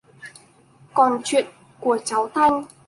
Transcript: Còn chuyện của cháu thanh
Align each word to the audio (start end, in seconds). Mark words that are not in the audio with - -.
Còn 0.93 1.21
chuyện 1.23 1.45
của 1.79 1.97
cháu 2.05 2.29
thanh 2.33 2.63